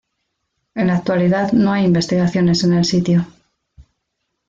En 0.73 0.87
la 0.87 0.95
actualidad 0.95 1.51
no 1.51 1.71
hay 1.71 1.85
investigaciones 1.85 2.63
en 2.63 2.73
el 2.73 2.85
sitio. 2.85 3.27